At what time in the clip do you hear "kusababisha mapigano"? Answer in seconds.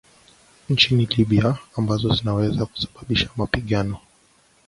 2.65-3.97